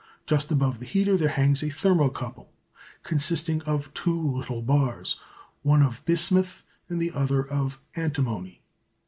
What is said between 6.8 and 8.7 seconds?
and the other of antimony.